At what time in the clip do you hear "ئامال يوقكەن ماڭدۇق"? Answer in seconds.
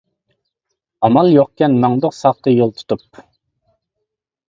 1.09-2.17